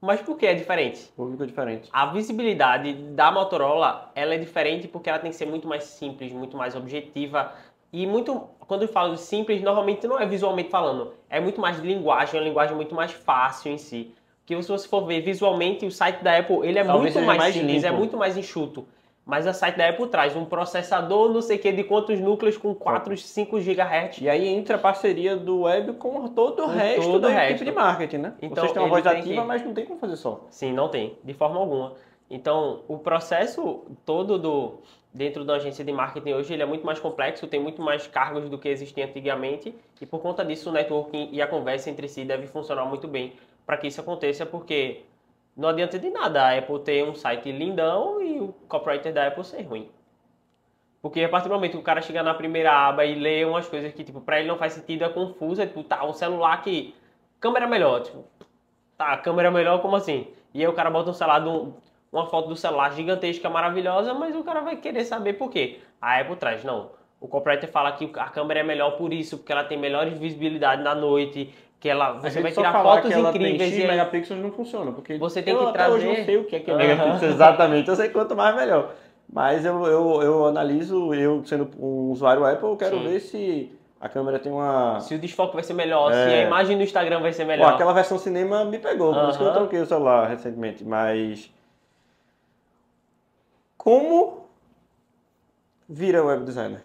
[0.00, 1.12] Mas por que é diferente?
[1.14, 1.90] Público é diferente.
[1.92, 6.32] A visibilidade da Motorola, ela é diferente porque ela tem que ser muito mais simples,
[6.32, 7.52] muito mais objetiva.
[7.92, 11.12] E muito, quando eu falo de simples, normalmente não é visualmente falando.
[11.28, 14.14] É muito mais de linguagem, é uma linguagem muito mais fácil em si.
[14.46, 17.38] Porque se você for ver visualmente, o site da Apple, ele é Talvez muito mais,
[17.38, 18.86] mais simples, é muito mais enxuto.
[19.24, 22.56] Mas a site da Apple traz um processador, não sei o que, de quantos núcleos
[22.56, 24.18] com 4, 5 GHz.
[24.22, 27.50] E aí entra a parceria do web com todo o com resto todo da resto.
[27.52, 28.34] equipe de marketing, né?
[28.42, 29.46] Então, Vocês têm uma voz ativa, que...
[29.46, 30.46] mas não tem como fazer só.
[30.50, 31.92] Sim, não tem, de forma alguma.
[32.30, 34.78] Então, o processo todo do
[35.12, 38.48] dentro da agência de marketing hoje ele é muito mais complexo, tem muito mais cargos
[38.48, 42.24] do que existia antigamente e por conta disso o networking e a conversa entre si
[42.24, 43.32] deve funcionar muito bem
[43.66, 45.02] para que isso aconteça, porque
[45.56, 49.44] não adianta de nada a Apple ter um site lindão e o copywriter da Apple
[49.44, 49.90] ser ruim.
[51.02, 53.66] Porque a partir do momento que o cara chega na primeira aba e lê umas
[53.66, 56.62] coisas que, tipo, pra ele não faz sentido, é confuso, é tipo, tá, um celular
[56.62, 56.94] que.
[57.40, 58.24] Câmera melhor, tipo.
[58.98, 60.28] Tá, câmera melhor, como assim?
[60.52, 61.74] E aí o cara bota um celular, do,
[62.12, 65.78] uma foto do celular gigantesca, maravilhosa, mas o cara vai querer saber por quê.
[66.00, 66.90] A Apple traz, não.
[67.20, 70.82] O copywriter fala que a câmera é melhor por isso, porque ela tem melhor visibilidade
[70.82, 75.42] na noite, que ela você vai tirar fotos incríveis e megapixels não funciona porque você
[75.42, 78.10] tem que trazer hoje não sei o que é, que é megapixels exatamente eu sei
[78.10, 78.92] quanto mais melhor
[79.32, 83.08] mas eu, eu, eu analiso eu sendo um usuário Apple eu quero Sim.
[83.08, 86.14] ver se a câmera tem uma se o desfoque vai ser melhor é...
[86.14, 89.30] se a imagem do Instagram vai ser melhor Pô, aquela versão cinema me pegou por
[89.30, 91.50] isso que eu troquei o celular recentemente mas
[93.82, 94.46] como
[95.88, 96.82] vira web designer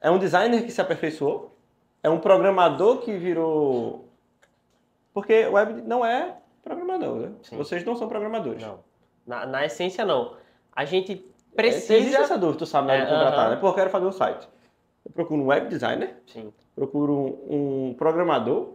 [0.00, 1.54] é um designer que se aperfeiçoou
[2.02, 4.08] é um programador que virou
[5.12, 7.32] porque web não é programador, né?
[7.42, 7.56] Sim.
[7.56, 8.62] Vocês não são programadores.
[8.62, 8.78] Não.
[9.26, 10.36] Na, na essência, não.
[10.72, 11.24] A gente
[11.56, 11.96] precisa...
[11.96, 13.54] Existe essa dúvida, tu sabe, na hora de contratar, uh -huh.
[13.54, 13.60] né?
[13.60, 14.48] Pô, eu quero fazer um site.
[15.04, 16.52] Eu procuro um web designer, Sim.
[16.74, 18.74] procuro um, um programador,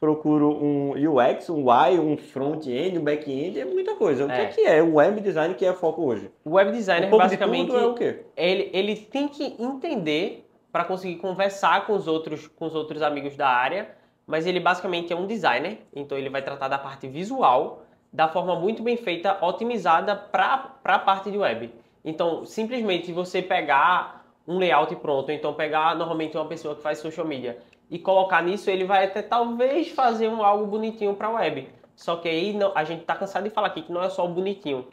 [0.00, 4.26] procuro um UX, um UI, um front-end, um back-end, é muita coisa.
[4.26, 4.36] O é.
[4.36, 6.30] que é que é o web design que é foco hoje?
[6.44, 8.20] O web designer, um basicamente, é o quê?
[8.36, 13.36] Ele, ele tem que entender para conseguir conversar com os outros com os outros amigos
[13.36, 17.82] da área mas ele basicamente é um designer, então ele vai tratar da parte visual
[18.12, 21.72] da forma muito bem feita, otimizada para a parte de web.
[22.04, 27.26] Então, simplesmente você pegar um layout pronto, então pegar normalmente uma pessoa que faz social
[27.26, 27.58] media
[27.90, 31.68] e colocar nisso, ele vai até talvez fazer um algo bonitinho para a web.
[31.96, 34.24] Só que aí não, a gente está cansado de falar aqui que não é só
[34.24, 34.86] o bonitinho.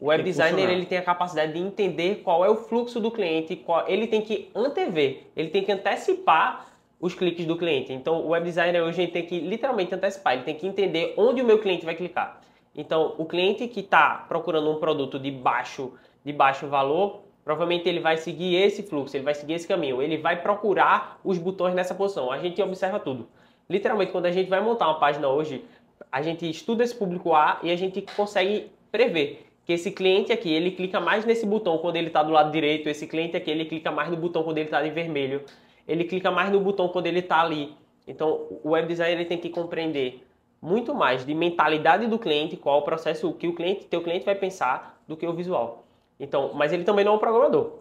[0.00, 3.54] O web designer ele tem a capacidade de entender qual é o fluxo do cliente,
[3.54, 6.66] qual, ele tem que antever, ele tem que antecipar
[6.98, 7.92] os cliques do cliente.
[7.92, 11.44] Então, o web designer hoje tem que literalmente antecipar, ele tem que entender onde o
[11.44, 12.40] meu cliente vai clicar.
[12.74, 15.92] Então, o cliente que está procurando um produto de baixo,
[16.24, 20.16] de baixo valor, provavelmente ele vai seguir esse fluxo, ele vai seguir esse caminho, ele
[20.16, 22.30] vai procurar os botões nessa posição.
[22.30, 23.28] A gente observa tudo.
[23.68, 25.64] Literalmente, quando a gente vai montar uma página hoje,
[26.12, 30.52] a gente estuda esse público A e a gente consegue prever que esse cliente aqui,
[30.52, 33.64] ele clica mais nesse botão quando ele está do lado direito, esse cliente aqui, ele
[33.64, 35.42] clica mais no botão quando ele está em vermelho
[35.88, 37.74] ele clica mais no botão quando ele está ali.
[38.06, 40.24] Então, o web designer ele tem que compreender
[40.62, 44.36] muito mais de mentalidade do cliente, qual o processo que o cliente, teu cliente vai
[44.36, 45.84] pensar do que o visual.
[46.20, 47.78] Então, mas ele também não é um programador.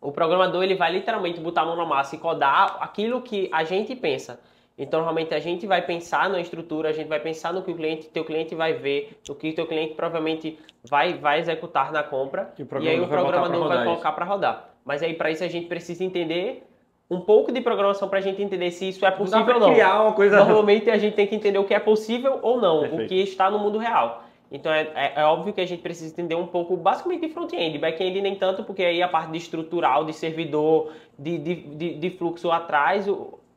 [0.00, 3.64] O programador ele vai literalmente botar a mão na massa e codar aquilo que a
[3.64, 4.40] gente pensa.
[4.78, 7.74] Então, normalmente a gente vai pensar na estrutura, a gente vai pensar no que o
[7.74, 12.52] cliente, teu cliente vai ver, o que teu cliente provavelmente vai, vai executar na compra,
[12.58, 14.70] e, e aí o programador vai colocar para rodar.
[14.84, 16.66] Mas aí para isso a gente precisa entender
[17.10, 19.72] um pouco de programação para a gente entender se isso é possível ou não.
[19.72, 22.80] Criar uma coisa Normalmente a gente tem que entender o que é possível ou não,
[22.80, 23.04] Perfeito.
[23.04, 24.24] o que está no mundo real.
[24.52, 27.78] Então é, é, é, óbvio que a gente precisa entender um pouco, basicamente, de front-end.
[27.78, 32.10] Back-end nem tanto, porque aí a parte de estrutural, de servidor, de, de, de, de
[32.10, 33.06] fluxo atrás,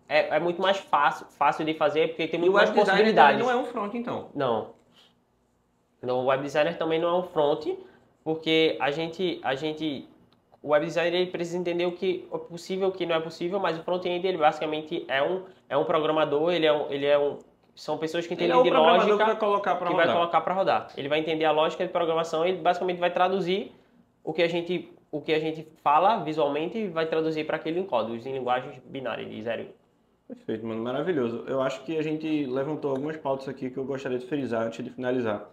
[0.07, 3.41] é, é, muito mais fácil, fácil de fazer, porque tem muito mais possibilidades.
[3.41, 4.29] não é um front, então?
[4.33, 4.69] Não.
[6.01, 7.67] Então, o web designer também não é um front,
[8.23, 10.07] porque a gente, a gente
[10.63, 13.59] o web designer ele precisa entender o que é possível o que não é possível,
[13.59, 17.19] mas o front-end ele basicamente é um, é um programador, ele é um, ele é
[17.19, 17.37] um
[17.75, 20.55] são pessoas que Ele entendem é o de lógica que vai colocar para rodar.
[20.55, 20.87] rodar.
[20.95, 23.73] Ele vai entender a lógica de programação, ele basicamente vai traduzir
[24.23, 27.81] o que a gente o que a gente fala visualmente e vai traduzir para aquele
[27.83, 29.67] código em linguagens binárias de 0 e 1.
[30.27, 31.45] Perfeito, mano, maravilhoso.
[31.47, 34.83] Eu acho que a gente levantou algumas pautas aqui que eu gostaria de frisar antes
[34.83, 35.49] de finalizar.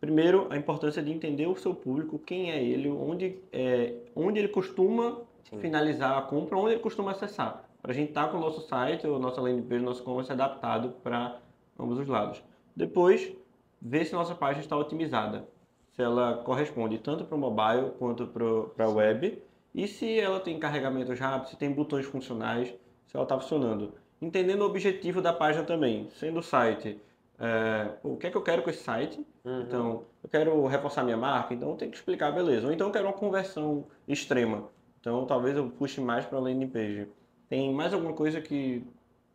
[0.00, 4.48] Primeiro, a importância de entender o seu público, quem é ele, onde, é, onde ele
[4.48, 5.58] costuma Sim.
[5.58, 7.64] finalizar a compra, onde ele costuma acessar.
[7.80, 10.90] Para a gente estar com o nosso site, ou nossa landing page, nosso e-commerce adaptado
[11.02, 11.38] para
[11.78, 12.42] ambos os lados.
[12.74, 13.32] Depois,
[13.80, 15.48] ver se nossa página está otimizada,
[15.90, 19.42] se ela corresponde tanto para o mobile quanto para a web,
[19.74, 22.68] e se ela tem carregamentos rápidos, se tem botões funcionais,
[23.06, 23.92] se ela está funcionando.
[24.20, 27.00] Entendendo o objetivo da página também, sendo o site,
[27.38, 29.62] é, o que é que eu quero com esse site, Uhum.
[29.62, 32.66] então, eu quero reforçar minha marca, então eu tenho que explicar, beleza.
[32.68, 34.68] Ou então eu quero uma conversão extrema.
[35.00, 37.08] Então talvez eu puxe mais para a landing page.
[37.48, 38.86] Tem mais alguma coisa que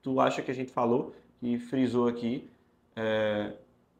[0.01, 2.49] tu acha que a gente falou, que frisou aqui?
[2.95, 3.53] É,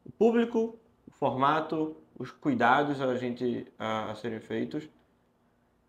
[0.06, 4.88] o público, o formato, os cuidados a gente a, a serem feitos.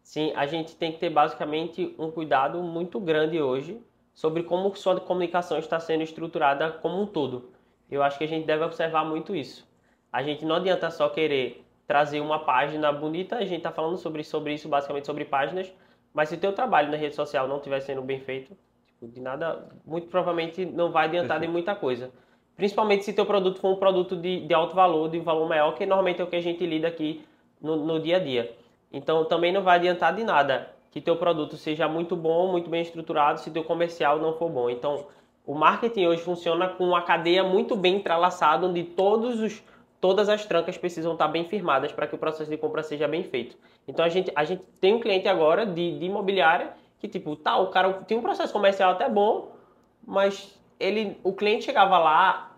[0.03, 3.81] Sim, a gente tem que ter basicamente um cuidado muito grande hoje
[4.15, 7.51] sobre como sua comunicação está sendo estruturada como um todo.
[7.91, 9.67] Eu acho que a gente deve observar muito isso.
[10.13, 14.25] A gente não adianta só querer trazer uma página bonita, a gente está falando sobre,
[14.25, 15.73] sobre isso, basicamente sobre páginas,
[16.13, 18.57] mas se o teu trabalho na rede social não estiver sendo bem feito,
[19.03, 22.11] de nada, muito provavelmente não vai adiantar de muita coisa.
[22.57, 25.87] Principalmente se teu produto for um produto de, de alto valor, de valor maior, que
[25.87, 27.25] normalmente é o que a gente lida aqui
[27.61, 28.53] no, no dia a dia.
[28.93, 32.83] Então também não vai adiantar de nada que teu produto seja muito bom, muito bem
[32.83, 34.69] estruturado, se teu comercial não for bom.
[34.69, 35.07] Então
[35.47, 39.63] o marketing hoje funciona com uma cadeia muito bem entrelaçada, onde todos os,
[40.01, 43.23] todas as trancas precisam estar bem firmadas para que o processo de compra seja bem
[43.23, 43.57] feito.
[43.87, 47.57] Então a gente, a gente tem um cliente agora de, de imobiliária que tipo, tá,
[47.59, 49.53] o cara tem um processo comercial até bom,
[50.07, 52.53] mas ele, o cliente chegava lá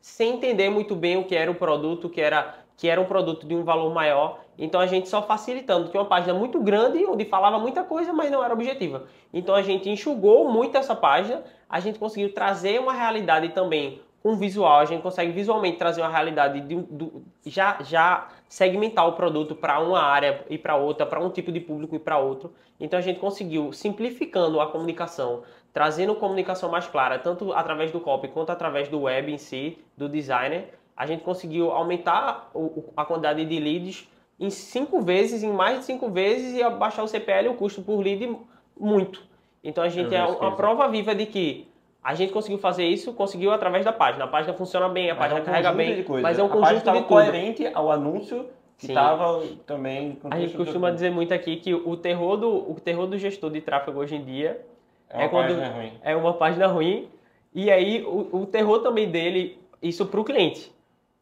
[0.00, 3.46] sem entender muito bem o que era o produto, que era que era um produto
[3.46, 4.40] de um valor maior.
[4.58, 8.30] Então a gente só facilitando, tinha uma página muito grande onde falava muita coisa, mas
[8.30, 9.04] não era objetiva.
[9.32, 14.36] Então a gente enxugou muito essa página, a gente conseguiu trazer uma realidade também com
[14.36, 19.54] visual, a gente consegue visualmente trazer uma realidade de, do, já, já segmentar o produto
[19.54, 22.50] para uma área e para outra, para um tipo de público e para outro.
[22.80, 25.42] Então a gente conseguiu simplificando a comunicação,
[25.74, 30.08] trazendo comunicação mais clara, tanto através do copy quanto através do web em si, do
[30.08, 34.08] designer, a gente conseguiu aumentar o, a quantidade de leads
[34.40, 38.00] em cinco vezes, em mais de cinco vezes, e abaixar o CPL, o custo por
[38.00, 38.38] lead,
[38.74, 39.22] muito.
[39.62, 40.56] Então a gente é uma isso.
[40.56, 41.68] prova viva de que
[42.04, 44.24] a gente conseguiu fazer isso, conseguiu através da página.
[44.24, 47.02] A página funciona bem, a página um carrega bem, mas é um a conjunto de
[47.04, 50.18] coerente ao anúncio que estava também...
[50.30, 53.62] A gente costuma dizer muito aqui que o terror do, o terror do gestor de
[53.62, 54.60] tráfego hoje em dia
[55.08, 55.92] É uma é quando- página ruim.
[56.02, 57.08] é uma página ruim.
[57.54, 60.70] E aí o, o terror também dele, isso para o cliente.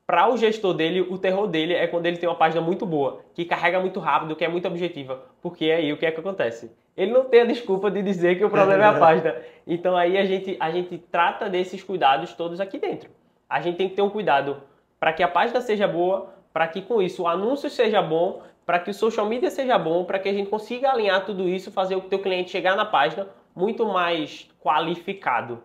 [0.04, 3.20] Para o gestor dele, o terror dele é quando ele tem uma página muito boa,
[3.34, 5.22] que carrega muito rápido, que é muito objetiva.
[5.40, 6.72] Porque aí o que é que acontece?
[6.96, 9.34] Ele não tem a desculpa de dizer que o problema é a página.
[9.66, 13.10] Então aí a gente, a gente trata desses cuidados todos aqui dentro.
[13.48, 14.62] A gente tem que ter um cuidado
[14.98, 18.78] para que a página seja boa, para que com isso o anúncio seja bom, para
[18.78, 21.96] que o social media seja bom, para que a gente consiga alinhar tudo isso, fazer
[21.96, 25.62] o teu cliente chegar na página muito mais qualificado.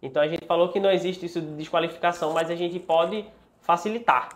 [0.00, 3.24] Então a gente falou que não existe isso de desqualificação, mas a gente pode
[3.60, 4.28] facilitar.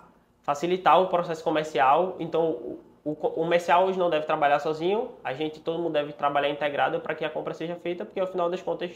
[0.42, 2.16] Facilitar o processo comercial.
[2.18, 5.93] Então o, o co- o comercial hoje não deve trabalhar sozinho, a gente, todo mundo
[5.93, 8.91] deve trabalhar integrado para que a compra seja feita, porque ao final das contas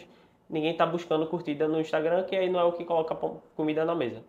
[0.49, 3.15] ninguém está buscando curtida no Instagram, que aí não é o que coloca
[3.57, 4.23] comida na mesa.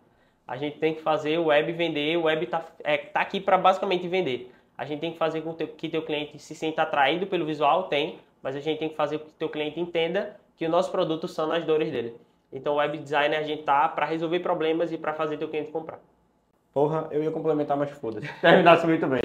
[0.46, 3.58] A gente tem que fazer o web vender, o web está é, tá aqui para
[3.58, 4.52] basicamente vender.
[4.78, 8.18] A gente tem que fazer com que teu cliente se sinta atraído pelo visual, tem,
[8.42, 11.26] mas a gente tem que fazer com que teu cliente entenda que o nosso produto
[11.26, 12.14] são as dores dele.
[12.52, 15.70] Então, o web designer a gente tá para resolver problemas e para fazer teu cliente
[15.70, 15.98] comprar.
[16.72, 18.28] Porra, eu ia complementar, mas foda-se.
[18.40, 19.20] Terminasse muito bem.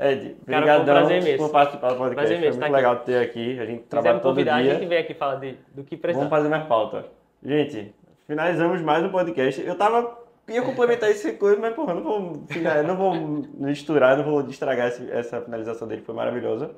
[0.00, 1.38] Ed, foi prazer mesmo.
[1.46, 2.14] por participar do podcast.
[2.14, 3.58] Prazer Foi mesmo muito estar legal ter aqui.
[3.60, 4.74] A gente trabalha todo convidar, a dia.
[4.74, 6.24] gente vem aqui falar de, do que precisar.
[6.24, 7.04] Vamos fazer mais pauta.
[7.44, 7.94] Gente,
[8.26, 9.60] finalizamos mais um podcast.
[9.60, 10.18] Eu tava.
[10.48, 12.42] ia complementar esse coisa, mas porra, não vou,
[12.86, 13.14] não vou
[13.58, 16.70] misturar, não vou estragar esse- essa finalização dele, foi maravilhosa.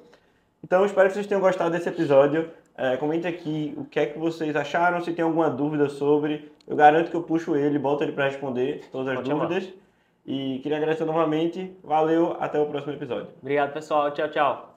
[0.64, 2.51] Então, espero que vocês tenham gostado desse episódio.
[2.77, 6.51] É, comente aqui o que é que vocês acharam, se tem alguma dúvida sobre.
[6.66, 9.47] Eu garanto que eu puxo ele, boto ele para responder todas as Pode chamar.
[10.25, 11.77] E queria agradecer novamente.
[11.83, 13.29] Valeu, até o próximo episódio.
[13.41, 14.11] Obrigado, pessoal.
[14.12, 14.68] Tchau, tchau.